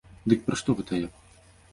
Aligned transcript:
Дык 0.31 0.39
пра 0.47 0.55
што 0.61 0.75
гэта 0.79 1.01
я? 1.05 1.11